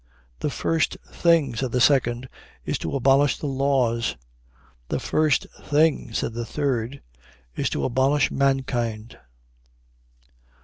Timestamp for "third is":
6.43-7.69